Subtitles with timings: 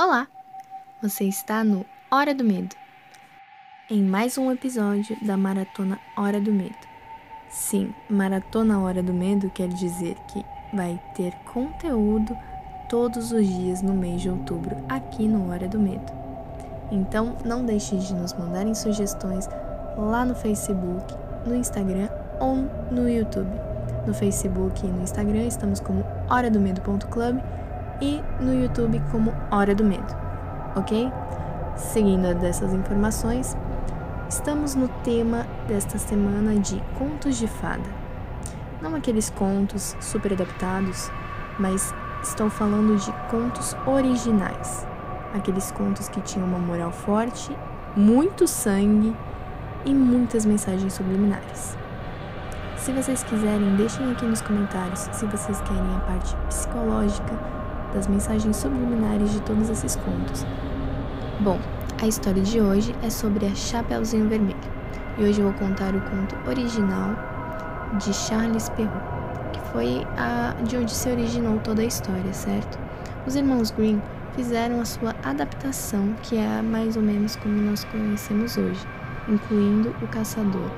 [0.00, 0.28] Olá!
[1.02, 2.76] Você está no Hora do Medo,
[3.90, 6.86] em mais um episódio da Maratona Hora do Medo.
[7.50, 12.32] Sim, Maratona Hora do Medo quer dizer que vai ter conteúdo
[12.88, 16.12] todos os dias no mês de outubro aqui no Hora do Medo.
[16.92, 19.48] Então, não deixe de nos mandarem sugestões
[19.96, 21.12] lá no Facebook,
[21.44, 22.08] no Instagram
[22.38, 22.54] ou
[22.92, 23.50] no YouTube.
[24.06, 27.40] No Facebook e no Instagram estamos como horadomedo.club
[28.00, 30.14] e no YouTube como Hora do Medo,
[30.76, 31.10] ok?
[31.76, 33.56] Seguindo dessas informações,
[34.28, 37.88] estamos no tema desta semana de contos de fada.
[38.80, 41.10] Não aqueles contos super adaptados,
[41.58, 44.86] mas estou falando de contos originais.
[45.34, 47.56] Aqueles contos que tinham uma moral forte,
[47.96, 49.14] muito sangue
[49.84, 51.76] e muitas mensagens subliminares.
[52.76, 57.58] Se vocês quiserem, deixem aqui nos comentários se vocês querem a parte psicológica
[57.98, 60.46] das mensagens subliminares de todos esses contos.
[61.40, 61.58] Bom,
[62.00, 64.56] a história de hoje é sobre a Chapeuzinho Vermelho.
[65.18, 67.16] E hoje eu vou contar o conto original
[67.98, 69.04] de Charles Perrault,
[69.52, 72.78] que foi a, de onde se originou toda a história, certo?
[73.26, 74.00] Os irmãos Green
[74.36, 78.86] fizeram a sua adaptação, que é mais ou menos como nós conhecemos hoje,
[79.28, 80.70] incluindo o caçador,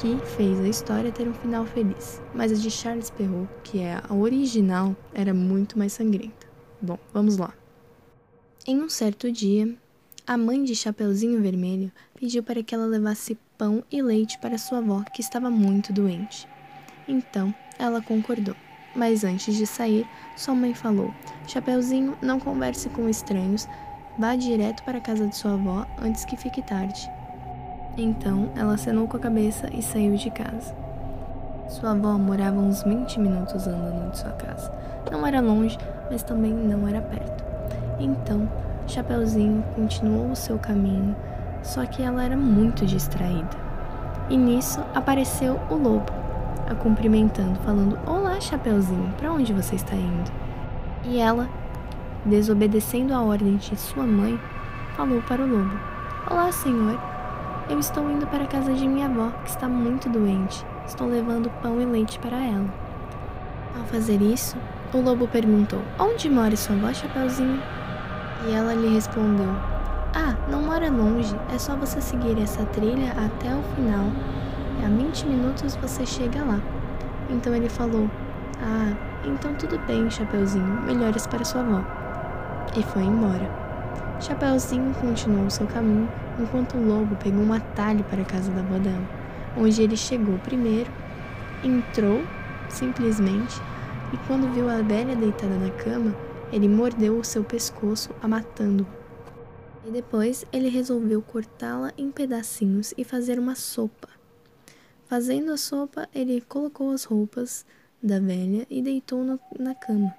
[0.00, 2.22] que fez a história ter um final feliz.
[2.34, 6.48] Mas a de Charles Perrault, que é a original, era muito mais sangrenta.
[6.80, 7.52] Bom, vamos lá.
[8.66, 9.76] Em um certo dia,
[10.26, 14.78] a mãe de Chapeuzinho Vermelho pediu para que ela levasse pão e leite para sua
[14.78, 16.48] avó, que estava muito doente.
[17.06, 18.56] Então, ela concordou.
[18.96, 21.14] Mas antes de sair, sua mãe falou:
[21.46, 23.68] Chapeuzinho, não converse com estranhos,
[24.18, 27.10] vá direto para a casa de sua avó antes que fique tarde.
[27.96, 30.74] Então ela acenou com a cabeça e saiu de casa.
[31.68, 34.72] Sua avó morava uns 20 minutos andando de sua casa.
[35.10, 35.78] Não era longe,
[36.10, 37.44] mas também não era perto.
[37.98, 38.48] Então,
[38.86, 41.14] Chapeuzinho continuou o seu caminho,
[41.62, 43.56] só que ela era muito distraída.
[44.28, 46.12] E nisso apareceu o lobo,
[46.68, 50.32] a cumprimentando, falando: Olá, Chapeuzinho, para onde você está indo?
[51.04, 51.48] E ela,
[52.24, 54.40] desobedecendo a ordem de sua mãe,
[54.96, 55.78] falou para o lobo:
[56.28, 56.98] Olá, senhor,
[57.70, 60.66] eu estou indo para a casa de minha avó, que está muito doente.
[60.84, 62.66] Estou levando pão e leite para ela.
[63.78, 64.56] Ao fazer isso,
[64.92, 67.62] o lobo perguntou: Onde mora sua avó, Chapeuzinho?
[68.44, 69.48] E ela lhe respondeu:
[70.12, 74.06] Ah, não mora longe, é só você seguir essa trilha até o final.
[74.80, 76.60] E a 20 minutos você chega lá.
[77.28, 78.10] Então ele falou:
[78.60, 78.92] Ah,
[79.24, 81.84] então tudo bem, Chapeuzinho, melhores para sua avó.
[82.76, 83.48] E foi embora.
[84.18, 86.08] Chapeuzinho continuou seu caminho
[86.42, 89.08] enquanto o lobo pegou um atalho para a casa da dela,
[89.56, 90.90] onde ele chegou primeiro,
[91.62, 92.22] entrou
[92.68, 93.60] simplesmente
[94.12, 96.16] e quando viu a velha deitada na cama,
[96.52, 98.86] ele mordeu o seu pescoço, a matando.
[99.86, 104.08] E depois ele resolveu cortá-la em pedacinhos e fazer uma sopa.
[105.06, 107.64] Fazendo a sopa, ele colocou as roupas
[108.02, 109.24] da velha e deitou
[109.58, 110.14] na cama,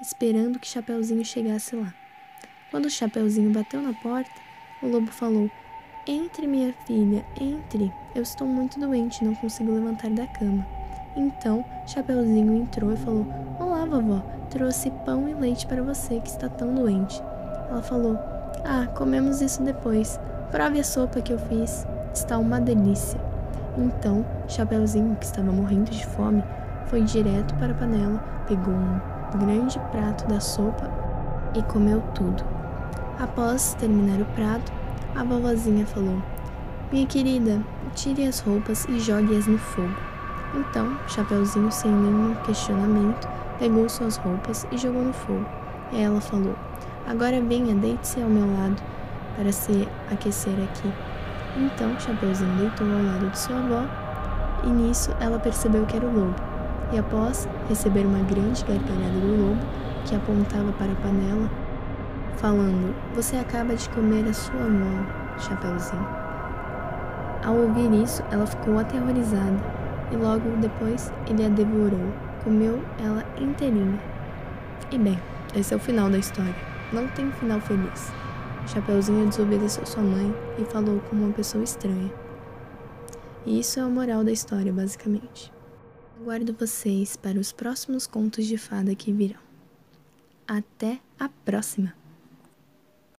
[0.00, 1.94] esperando que Chapeuzinho chegasse lá.
[2.70, 4.30] Quando o Chapeuzinho bateu na porta,
[4.82, 5.48] o lobo falou:
[6.06, 7.92] Entre, minha filha, entre.
[8.14, 10.66] Eu estou muito doente, não consigo levantar da cama.
[11.14, 13.26] Então, Chapeuzinho entrou e falou:
[13.60, 17.22] Olá, vovó, trouxe pão e leite para você que está tão doente.
[17.70, 18.18] Ela falou:
[18.64, 20.18] Ah, comemos isso depois.
[20.50, 21.86] Prove a sopa que eu fiz.
[22.12, 23.20] Está uma delícia.
[23.78, 26.42] Então, Chapeuzinho, que estava morrendo de fome,
[26.86, 30.90] foi direto para a panela, pegou um grande prato da sopa
[31.54, 32.61] e comeu tudo.
[33.18, 34.72] Após terminar o prato,
[35.14, 36.22] a vovozinha falou:
[36.90, 37.60] Minha querida,
[37.94, 39.94] tire as roupas e jogue-as no fogo.
[40.54, 43.28] Então, Chapeuzinho, sem nenhum questionamento,
[43.58, 45.46] pegou suas roupas e jogou no fogo.
[45.92, 46.56] E ela falou:
[47.06, 48.82] Agora venha, deite-se ao meu lado
[49.36, 50.92] para se aquecer aqui.
[51.56, 53.86] Então, Chapeuzinho deitou ao lado de sua avó
[54.64, 56.34] e nisso ela percebeu que era o lobo.
[56.92, 59.60] E após receber uma grande gargalhada do lobo,
[60.04, 61.50] que apontava para a panela,
[62.36, 65.06] falando: Você acaba de comer a sua mão,
[65.38, 66.06] Chapeuzinho.
[67.44, 69.58] Ao ouvir isso, ela ficou aterrorizada
[70.12, 72.12] e logo depois ele a devorou,
[72.44, 74.00] comeu ela inteirinha.
[74.90, 75.18] E bem,
[75.54, 76.54] esse é o final da história.
[76.92, 78.12] Não tem final feliz.
[78.66, 82.12] Chapeuzinho desobedeceu sua mãe e falou com uma pessoa estranha.
[83.44, 85.52] E isso é a moral da história, basicamente.
[86.20, 89.40] Aguardo vocês para os próximos contos de fada que virão.
[90.46, 92.01] Até a próxima!